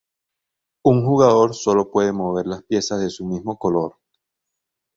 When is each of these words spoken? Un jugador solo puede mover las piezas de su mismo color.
Un 0.83 1.05
jugador 1.05 1.53
solo 1.53 1.91
puede 1.91 2.11
mover 2.11 2.47
las 2.47 2.63
piezas 2.63 2.99
de 3.01 3.11
su 3.11 3.23
mismo 3.23 3.59
color. 3.59 3.97